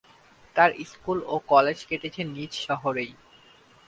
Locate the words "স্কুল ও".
0.91-1.35